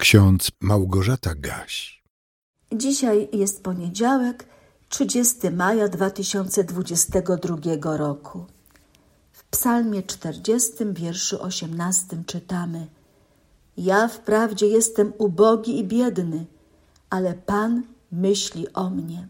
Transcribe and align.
Ksiądz 0.00 0.50
Małgorzata 0.60 1.34
Gaś. 1.34 2.02
Dzisiaj 2.72 3.28
jest 3.32 3.62
poniedziałek, 3.62 4.46
30 4.88 5.50
maja 5.50 5.88
2022 5.88 7.96
roku. 7.96 8.46
W 9.32 9.44
Psalmie 9.44 10.02
40, 10.02 10.72
wierszu 10.92 11.42
18 11.42 12.22
czytamy: 12.26 12.86
Ja 13.76 14.08
wprawdzie 14.08 14.66
jestem 14.66 15.12
ubogi 15.18 15.78
i 15.78 15.84
biedny, 15.84 16.46
ale 17.10 17.34
Pan 17.34 17.82
myśli 18.12 18.72
o 18.72 18.90
mnie. 18.90 19.28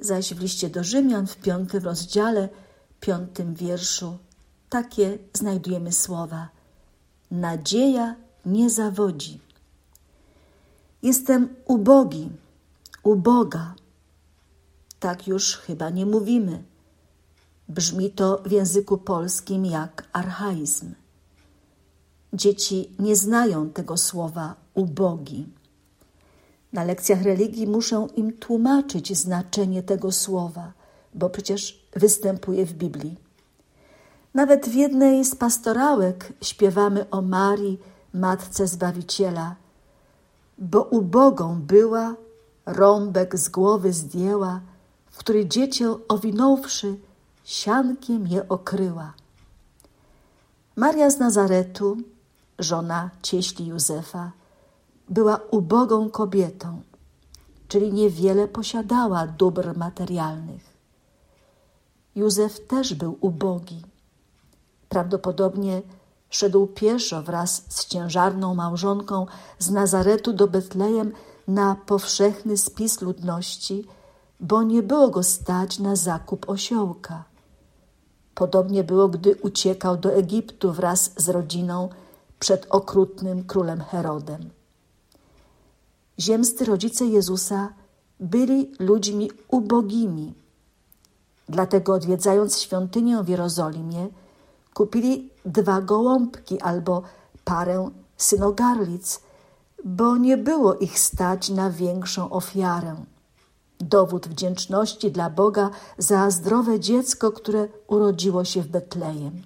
Zaś 0.00 0.34
w 0.34 0.40
liście 0.40 0.70
do 0.70 0.84
Rzymian 0.84 1.26
w 1.26 1.36
piątym 1.36 1.84
rozdziale, 1.84 2.48
piątym 3.00 3.54
wierszu, 3.54 4.18
takie 4.68 5.18
znajdujemy 5.32 5.92
słowa: 5.92 6.48
Nadzieja 7.30 8.16
nie 8.46 8.70
zawodzi. 8.70 9.43
Jestem 11.04 11.48
ubogi, 11.64 12.30
uboga. 13.02 13.74
Tak 15.00 15.26
już 15.28 15.56
chyba 15.56 15.90
nie 15.90 16.06
mówimy. 16.06 16.62
Brzmi 17.68 18.10
to 18.10 18.42
w 18.46 18.50
języku 18.50 18.98
polskim 18.98 19.66
jak 19.66 20.08
archaizm. 20.12 20.94
Dzieci 22.32 22.90
nie 22.98 23.16
znają 23.16 23.70
tego 23.70 23.96
słowa 23.96 24.54
ubogi. 24.74 25.46
Na 26.72 26.84
lekcjach 26.84 27.22
religii 27.22 27.66
muszę 27.66 28.06
im 28.16 28.32
tłumaczyć 28.32 29.16
znaczenie 29.16 29.82
tego 29.82 30.12
słowa, 30.12 30.72
bo 31.14 31.30
przecież 31.30 31.88
występuje 31.92 32.66
w 32.66 32.72
Biblii. 32.72 33.16
Nawet 34.34 34.68
w 34.68 34.74
jednej 34.74 35.24
z 35.24 35.34
pastorałek 35.34 36.32
śpiewamy 36.42 37.10
o 37.10 37.22
Marii, 37.22 37.78
Matce 38.12 38.66
Zbawiciela. 38.66 39.63
Bo 40.58 40.82
ubogą 40.82 41.60
była, 41.60 42.14
rąbek 42.66 43.38
z 43.38 43.48
głowy 43.48 43.92
zdjęła, 43.92 44.60
w 45.10 45.18
który 45.18 45.48
dziecię 45.48 45.96
owinąwszy, 46.08 46.96
siankiem 47.44 48.26
je 48.26 48.48
okryła. 48.48 49.12
Maria 50.76 51.10
z 51.10 51.18
Nazaretu, 51.18 51.96
żona 52.58 53.10
cieśli 53.22 53.66
Józefa, 53.66 54.32
była 55.08 55.40
ubogą 55.50 56.10
kobietą, 56.10 56.82
czyli 57.68 57.92
niewiele 57.92 58.48
posiadała 58.48 59.26
dóbr 59.26 59.76
materialnych. 59.76 60.74
Józef 62.14 62.66
też 62.66 62.94
był 62.94 63.18
ubogi. 63.20 63.82
Prawdopodobnie 64.88 65.82
szedł 66.30 66.66
pieszo 66.66 67.22
wraz 67.22 67.64
z 67.68 67.86
ciężarną 67.86 68.54
małżonką 68.54 69.26
z 69.58 69.70
Nazaretu 69.70 70.32
do 70.32 70.48
Betlejem 70.48 71.12
na 71.48 71.76
powszechny 71.86 72.56
spis 72.56 73.00
ludności, 73.00 73.84
bo 74.40 74.62
nie 74.62 74.82
było 74.82 75.08
go 75.08 75.22
stać 75.22 75.78
na 75.78 75.96
zakup 75.96 76.48
osiołka. 76.48 77.24
Podobnie 78.34 78.84
było, 78.84 79.08
gdy 79.08 79.36
uciekał 79.36 79.96
do 79.96 80.12
Egiptu 80.12 80.72
wraz 80.72 81.10
z 81.16 81.28
rodziną 81.28 81.88
przed 82.38 82.66
okrutnym 82.70 83.44
królem 83.44 83.80
Herodem. 83.80 84.50
Ziemscy 86.18 86.64
rodzice 86.64 87.06
Jezusa 87.06 87.72
byli 88.20 88.72
ludźmi 88.78 89.30
ubogimi. 89.48 90.34
Dlatego 91.48 91.94
odwiedzając 91.94 92.60
świątynię 92.60 93.22
w 93.22 93.28
Jerozolimie, 93.28 94.08
kupili 94.74 95.30
dwa 95.44 95.80
gołąbki 95.80 96.60
albo 96.60 97.02
parę 97.44 97.90
synogarlic, 98.16 99.20
bo 99.84 100.16
nie 100.16 100.36
było 100.36 100.74
ich 100.74 100.98
stać 100.98 101.48
na 101.48 101.70
większą 101.70 102.30
ofiarę. 102.30 102.96
Dowód 103.80 104.28
wdzięczności 104.28 105.10
dla 105.10 105.30
Boga 105.30 105.70
za 105.98 106.30
zdrowe 106.30 106.80
dziecko, 106.80 107.32
które 107.32 107.68
urodziło 107.86 108.44
się 108.44 108.62
w 108.62 108.68
Betlejem. 108.68 109.42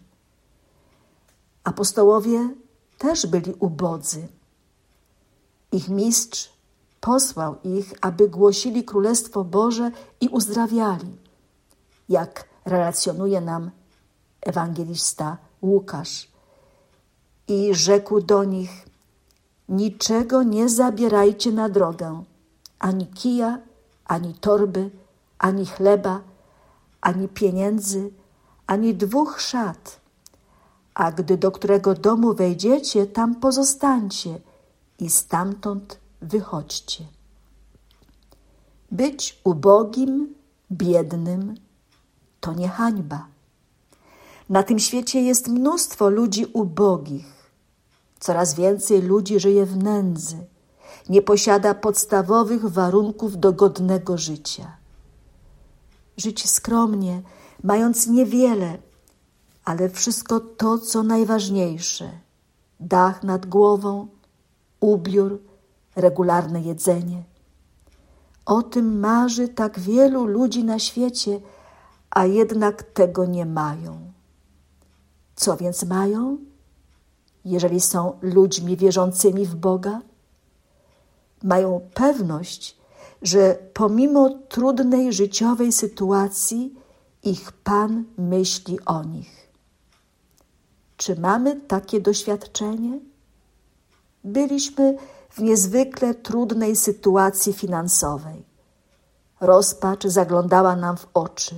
Apostołowie 1.64 2.54
też 2.98 3.26
byli 3.26 3.54
ubodzy. 3.54 4.28
Ich 5.72 5.88
mistrz 5.88 6.52
posłał 7.00 7.56
ich, 7.64 7.94
aby 8.00 8.28
głosili 8.28 8.84
Królestwo 8.84 9.44
Boże 9.44 9.90
i 10.20 10.28
uzdrawiali, 10.28 11.16
jak 12.08 12.44
relacjonuje 12.64 13.40
nam 13.40 13.70
ewangelista 14.40 15.36
Łukasz. 15.62 16.28
I 17.48 17.74
rzekł 17.74 18.20
do 18.20 18.44
nich: 18.44 18.86
Niczego 19.68 20.42
nie 20.42 20.68
zabierajcie 20.68 21.52
na 21.52 21.68
drogę, 21.68 22.24
ani 22.78 23.06
kija, 23.06 23.58
ani 24.04 24.34
torby, 24.34 24.90
ani 25.38 25.66
chleba, 25.66 26.20
ani 27.00 27.28
pieniędzy, 27.28 28.10
ani 28.66 28.94
dwóch 28.94 29.40
szat. 29.40 30.00
A 30.94 31.12
gdy 31.12 31.36
do 31.36 31.50
którego 31.50 31.94
domu 31.94 32.34
wejdziecie, 32.34 33.06
tam 33.06 33.34
pozostańcie 33.34 34.40
i 34.98 35.10
stamtąd 35.10 35.98
wychodźcie. 36.22 37.04
Być 38.90 39.40
ubogim, 39.44 40.34
biednym 40.72 41.54
to 42.40 42.52
nie 42.52 42.68
hańba. 42.68 43.26
Na 44.48 44.62
tym 44.62 44.78
świecie 44.78 45.22
jest 45.22 45.48
mnóstwo 45.48 46.10
ludzi 46.10 46.46
ubogich. 46.52 47.52
Coraz 48.20 48.54
więcej 48.54 49.02
ludzi 49.02 49.40
żyje 49.40 49.66
w 49.66 49.76
nędzy, 49.76 50.36
nie 51.08 51.22
posiada 51.22 51.74
podstawowych 51.74 52.64
warunków 52.64 53.40
do 53.40 53.52
godnego 53.52 54.18
życia. 54.18 54.76
Żyć 56.16 56.50
skromnie, 56.50 57.22
mając 57.62 58.06
niewiele, 58.06 58.78
ale 59.64 59.88
wszystko 59.88 60.40
to, 60.40 60.78
co 60.78 61.02
najważniejsze 61.02 62.10
dach 62.80 63.22
nad 63.22 63.46
głową, 63.46 64.08
ubiór, 64.80 65.40
regularne 65.96 66.60
jedzenie. 66.60 67.22
O 68.46 68.62
tym 68.62 69.00
marzy 69.00 69.48
tak 69.48 69.80
wielu 69.80 70.26
ludzi 70.26 70.64
na 70.64 70.78
świecie, 70.78 71.40
a 72.10 72.24
jednak 72.24 72.82
tego 72.82 73.26
nie 73.26 73.46
mają. 73.46 74.12
Co 75.38 75.56
więc 75.56 75.84
mają, 75.84 76.38
jeżeli 77.44 77.80
są 77.80 78.18
ludźmi 78.22 78.76
wierzącymi 78.76 79.46
w 79.46 79.54
Boga? 79.54 80.00
Mają 81.42 81.80
pewność, 81.94 82.76
że 83.22 83.58
pomimo 83.74 84.30
trudnej 84.30 85.12
życiowej 85.12 85.72
sytuacji, 85.72 86.74
ich 87.22 87.52
Pan 87.52 88.04
myśli 88.16 88.78
o 88.84 89.04
nich. 89.04 89.48
Czy 90.96 91.20
mamy 91.20 91.60
takie 91.60 92.00
doświadczenie? 92.00 93.00
Byliśmy 94.24 94.96
w 95.30 95.42
niezwykle 95.42 96.14
trudnej 96.14 96.76
sytuacji 96.76 97.52
finansowej. 97.52 98.44
Rozpacz 99.40 100.06
zaglądała 100.06 100.76
nam 100.76 100.96
w 100.96 101.06
oczy. 101.14 101.54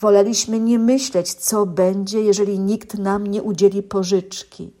Woleliśmy 0.00 0.60
nie 0.60 0.78
myśleć, 0.78 1.34
co 1.34 1.66
będzie, 1.66 2.20
jeżeli 2.20 2.58
nikt 2.58 2.94
nam 2.98 3.26
nie 3.26 3.42
udzieli 3.42 3.82
pożyczki, 3.82 4.72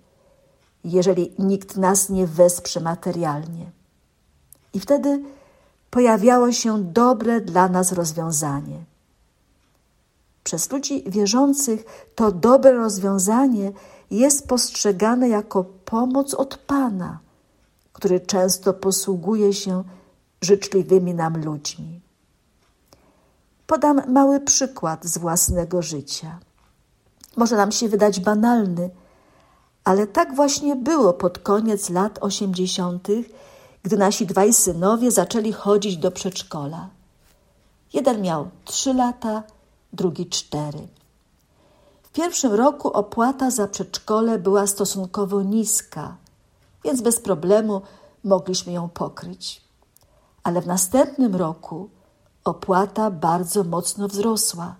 jeżeli 0.84 1.32
nikt 1.38 1.76
nas 1.76 2.08
nie 2.08 2.26
wesprze 2.26 2.80
materialnie. 2.80 3.70
I 4.74 4.80
wtedy 4.80 5.22
pojawiało 5.90 6.52
się 6.52 6.84
dobre 6.84 7.40
dla 7.40 7.68
nas 7.68 7.92
rozwiązanie. 7.92 8.84
Przez 10.44 10.72
ludzi 10.72 11.04
wierzących 11.06 11.84
to 12.14 12.32
dobre 12.32 12.72
rozwiązanie 12.72 13.72
jest 14.10 14.48
postrzegane 14.48 15.28
jako 15.28 15.64
pomoc 15.64 16.34
od 16.34 16.56
Pana, 16.56 17.18
który 17.92 18.20
często 18.20 18.74
posługuje 18.74 19.52
się 19.52 19.84
życzliwymi 20.42 21.14
nam 21.14 21.44
ludźmi. 21.44 22.00
Podam 23.68 24.12
mały 24.12 24.40
przykład 24.40 25.04
z 25.04 25.18
własnego 25.18 25.82
życia. 25.82 26.38
Może 27.36 27.56
nam 27.56 27.72
się 27.72 27.88
wydać 27.88 28.20
banalny, 28.20 28.90
ale 29.84 30.06
tak 30.06 30.34
właśnie 30.34 30.76
było 30.76 31.12
pod 31.12 31.38
koniec 31.38 31.90
lat 31.90 32.18
osiemdziesiątych, 32.20 33.26
gdy 33.82 33.96
nasi 33.96 34.26
dwaj 34.26 34.52
synowie 34.52 35.10
zaczęli 35.10 35.52
chodzić 35.52 35.96
do 35.96 36.10
przedszkola. 36.10 36.88
Jeden 37.92 38.22
miał 38.22 38.48
trzy 38.64 38.94
lata, 38.94 39.42
drugi 39.92 40.26
cztery. 40.26 40.88
W 42.02 42.10
pierwszym 42.10 42.52
roku 42.54 42.88
opłata 42.88 43.50
za 43.50 43.68
przedszkole 43.68 44.38
była 44.38 44.66
stosunkowo 44.66 45.42
niska, 45.42 46.16
więc 46.84 47.00
bez 47.00 47.20
problemu 47.20 47.82
mogliśmy 48.24 48.72
ją 48.72 48.88
pokryć. 48.88 49.64
Ale 50.42 50.62
w 50.62 50.66
następnym 50.66 51.36
roku 51.36 51.90
opłata 52.48 53.10
bardzo 53.10 53.64
mocno 53.64 54.08
wzrosła 54.08 54.74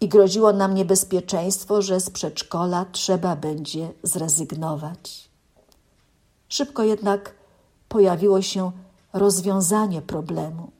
i 0.00 0.08
groziło 0.08 0.52
nam 0.52 0.74
niebezpieczeństwo, 0.74 1.82
że 1.82 2.00
z 2.00 2.10
przedszkola 2.10 2.86
trzeba 2.92 3.36
będzie 3.36 3.92
zrezygnować. 4.02 5.30
Szybko 6.48 6.82
jednak 6.82 7.34
pojawiło 7.88 8.42
się 8.42 8.72
rozwiązanie 9.12 10.02
problemu, 10.02 10.70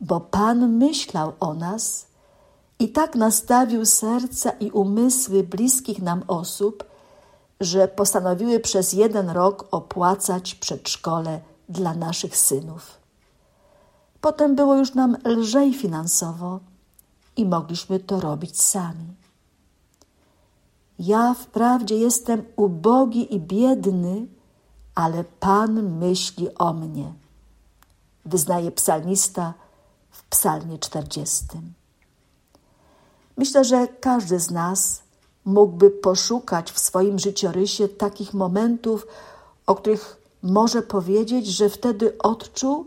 bo 0.00 0.20
Pan 0.20 0.68
myślał 0.68 1.32
o 1.40 1.54
nas 1.54 2.06
i 2.78 2.88
tak 2.88 3.14
nastawił 3.14 3.86
serca 3.86 4.50
i 4.50 4.70
umysły 4.70 5.42
bliskich 5.42 6.02
nam 6.02 6.22
osób, 6.26 6.84
że 7.60 7.88
postanowiły 7.88 8.60
przez 8.60 8.92
jeden 8.92 9.30
rok 9.30 9.68
opłacać 9.70 10.54
przedszkole 10.54 11.40
dla 11.68 11.94
naszych 11.94 12.36
synów. 12.36 12.98
Potem 14.20 14.56
było 14.56 14.76
już 14.76 14.94
nam 14.94 15.16
lżej 15.24 15.74
finansowo 15.74 16.60
i 17.36 17.44
mogliśmy 17.44 18.00
to 18.00 18.20
robić 18.20 18.60
sami. 18.60 19.14
Ja 20.98 21.34
wprawdzie 21.34 21.96
jestem 21.96 22.44
ubogi 22.56 23.34
i 23.34 23.40
biedny, 23.40 24.26
ale 24.94 25.24
Pan 25.24 25.98
myśli 25.98 26.54
o 26.54 26.72
mnie, 26.72 27.12
wyznaje 28.24 28.70
psalmista 28.70 29.54
w 30.10 30.22
Psalmie 30.22 30.78
40. 30.78 31.44
Myślę, 33.36 33.64
że 33.64 33.88
każdy 34.00 34.40
z 34.40 34.50
nas 34.50 35.02
mógłby 35.44 35.90
poszukać 35.90 36.72
w 36.72 36.78
swoim 36.78 37.18
życiorysie 37.18 37.88
takich 37.88 38.34
momentów, 38.34 39.06
o 39.66 39.74
których 39.74 40.16
może 40.42 40.82
powiedzieć, 40.82 41.46
że 41.46 41.68
wtedy 41.68 42.18
odczuł, 42.18 42.86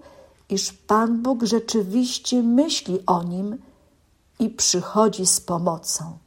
iż 0.52 0.74
Pan 0.74 1.22
Bóg 1.22 1.44
rzeczywiście 1.44 2.44
myśli 2.44 3.06
o 3.06 3.24
nim 3.24 3.58
i 4.40 4.50
przychodzi 4.50 5.26
z 5.26 5.42
pomocą. 5.42 6.18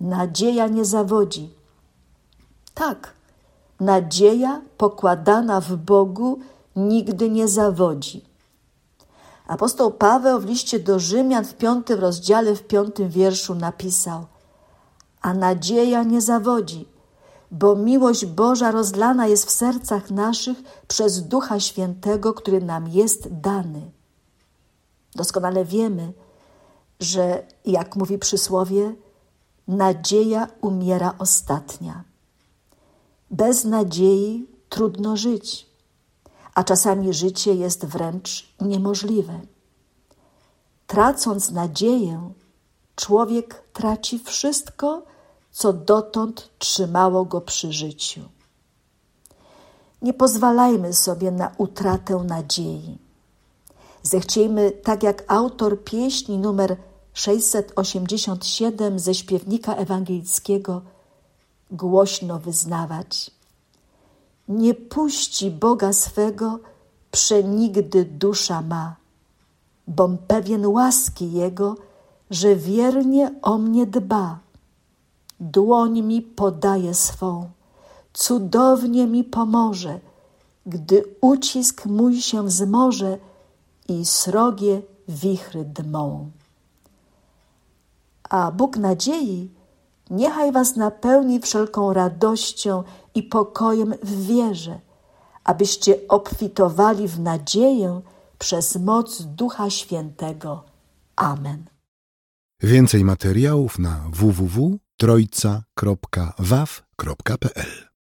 Nadzieja 0.00 0.68
nie 0.68 0.84
zawodzi. 0.84 1.50
Tak, 2.74 3.12
nadzieja 3.80 4.62
pokładana 4.78 5.60
w 5.60 5.76
Bogu 5.76 6.38
nigdy 6.76 7.30
nie 7.30 7.48
zawodzi. 7.48 8.24
Apostoł 9.46 9.90
Paweł 9.90 10.40
w 10.40 10.46
liście 10.46 10.78
do 10.78 10.98
Rzymian 10.98 11.44
w 11.44 11.54
piątym 11.54 12.00
rozdziale, 12.00 12.54
w 12.54 12.66
piątym 12.66 13.08
wierszu 13.08 13.54
napisał: 13.54 14.26
A 15.22 15.34
nadzieja 15.34 16.02
nie 16.02 16.20
zawodzi, 16.20 16.88
bo 17.58 17.76
miłość 17.76 18.26
Boża 18.26 18.70
rozlana 18.70 19.26
jest 19.26 19.46
w 19.46 19.50
sercach 19.50 20.10
naszych 20.10 20.58
przez 20.88 21.22
Ducha 21.28 21.60
Świętego, 21.60 22.34
który 22.34 22.60
nam 22.60 22.88
jest 22.88 23.28
dany. 23.28 23.90
Doskonale 25.14 25.64
wiemy, 25.64 26.12
że, 27.00 27.46
jak 27.64 27.96
mówi 27.96 28.18
przysłowie, 28.18 28.94
nadzieja 29.68 30.48
umiera 30.60 31.14
ostatnia. 31.18 32.04
Bez 33.30 33.64
nadziei 33.64 34.46
trudno 34.68 35.16
żyć, 35.16 35.66
a 36.54 36.64
czasami 36.64 37.14
życie 37.14 37.54
jest 37.54 37.86
wręcz 37.86 38.54
niemożliwe. 38.60 39.40
Tracąc 40.86 41.50
nadzieję, 41.50 42.32
człowiek 42.96 43.62
traci 43.72 44.18
wszystko, 44.18 45.02
co 45.56 45.72
dotąd 45.72 46.50
trzymało 46.58 47.24
go 47.24 47.40
przy 47.40 47.72
życiu. 47.72 48.20
Nie 50.02 50.14
pozwalajmy 50.14 50.92
sobie 50.92 51.30
na 51.30 51.52
utratę 51.58 52.14
nadziei. 52.16 52.98
Zechciejmy, 54.02 54.70
tak 54.70 55.02
jak 55.02 55.24
autor 55.28 55.84
pieśni 55.84 56.38
numer 56.38 56.76
687 57.12 58.98
ze 58.98 59.14
śpiewnika 59.14 59.74
ewangelickiego, 59.74 60.82
głośno 61.70 62.38
wyznawać. 62.38 63.30
Nie 64.48 64.74
puści 64.74 65.50
Boga 65.50 65.92
swego, 65.92 66.58
przenigdy 67.10 68.04
dusza 68.04 68.62
ma, 68.62 68.96
bom 69.86 70.18
pewien 70.18 70.66
łaski 70.66 71.32
Jego, 71.32 71.76
że 72.30 72.56
wiernie 72.56 73.34
o 73.42 73.58
mnie 73.58 73.86
dba. 73.86 74.45
Dłoń 75.40 76.02
mi 76.02 76.22
podaje 76.22 76.94
swą, 76.94 77.50
cudownie 78.12 79.06
mi 79.06 79.24
pomoże, 79.24 80.00
gdy 80.66 81.04
ucisk 81.20 81.86
mój 81.86 82.22
się 82.22 82.46
wzmoże 82.46 83.18
i 83.88 84.04
srogie 84.04 84.82
wichry 85.08 85.64
dmą. 85.64 86.30
A 88.30 88.50
Bóg 88.50 88.76
nadziei 88.76 89.50
niechaj 90.10 90.52
was 90.52 90.76
napełni 90.76 91.40
wszelką 91.40 91.92
radością 91.92 92.82
i 93.14 93.22
pokojem 93.22 93.94
w 94.02 94.26
wierze, 94.26 94.80
abyście 95.44 96.08
obfitowali 96.08 97.08
w 97.08 97.20
nadzieję 97.20 98.00
przez 98.38 98.76
moc 98.76 99.22
Ducha 99.22 99.70
Świętego. 99.70 100.64
Amen. 101.16 101.64
Więcej 102.62 103.04
materiałów 103.04 103.78
na 103.78 104.00
www.trojca.waw.pl 105.02 107.85